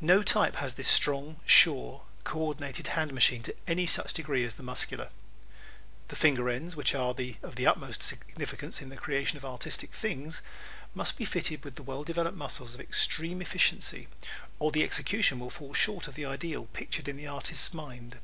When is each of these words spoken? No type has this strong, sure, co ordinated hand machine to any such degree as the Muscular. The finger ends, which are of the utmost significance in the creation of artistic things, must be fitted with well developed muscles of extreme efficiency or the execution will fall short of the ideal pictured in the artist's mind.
No 0.00 0.22
type 0.22 0.54
has 0.62 0.74
this 0.74 0.86
strong, 0.86 1.40
sure, 1.44 2.02
co 2.22 2.38
ordinated 2.38 2.86
hand 2.94 3.12
machine 3.12 3.42
to 3.42 3.56
any 3.66 3.86
such 3.86 4.14
degree 4.14 4.44
as 4.44 4.54
the 4.54 4.62
Muscular. 4.62 5.08
The 6.06 6.14
finger 6.14 6.48
ends, 6.48 6.76
which 6.76 6.94
are 6.94 7.12
of 7.42 7.56
the 7.56 7.66
utmost 7.66 8.00
significance 8.00 8.80
in 8.80 8.88
the 8.88 8.96
creation 8.96 9.36
of 9.36 9.44
artistic 9.44 9.90
things, 9.90 10.42
must 10.94 11.16
be 11.18 11.24
fitted 11.24 11.64
with 11.64 11.80
well 11.80 12.04
developed 12.04 12.36
muscles 12.36 12.72
of 12.76 12.80
extreme 12.80 13.42
efficiency 13.42 14.06
or 14.60 14.70
the 14.70 14.84
execution 14.84 15.40
will 15.40 15.50
fall 15.50 15.74
short 15.74 16.06
of 16.06 16.14
the 16.14 16.24
ideal 16.24 16.66
pictured 16.66 17.08
in 17.08 17.16
the 17.16 17.26
artist's 17.26 17.74
mind. 17.74 18.20